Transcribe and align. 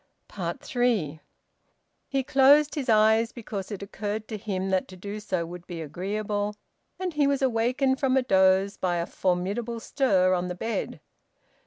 THREE. 0.61 1.19
He 2.07 2.23
closed 2.23 2.73
his 2.73 2.89
eyes, 2.89 3.31
because 3.31 3.69
it 3.69 3.83
occurred 3.83 4.27
to 4.29 4.35
him 4.39 4.71
that 4.71 4.87
to 4.87 4.97
do 4.97 5.19
so 5.19 5.45
would 5.45 5.67
be 5.67 5.79
agreeable. 5.79 6.55
And 6.99 7.13
he 7.13 7.27
was 7.27 7.43
awakened 7.43 7.99
from 7.99 8.17
a 8.17 8.23
doze 8.23 8.77
by 8.77 8.95
a 8.95 9.05
formidable 9.05 9.79
stir 9.79 10.33
on 10.33 10.47
the 10.47 10.55
bed. 10.55 11.01